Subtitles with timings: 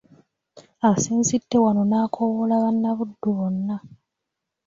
[0.89, 3.75] Asinzidde wano n'akoowoola bannabuddu bonna